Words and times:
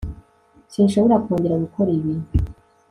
sinshobora 0.73 1.21
kongera 1.25 1.61
gukora 1.63 1.89
ibi 1.97 2.13